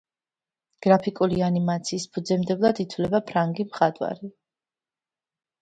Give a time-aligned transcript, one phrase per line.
[0.85, 4.31] გრაფიკული ანიმაციის ფუძემდებლად ითვლება ფრანგი მხატვარი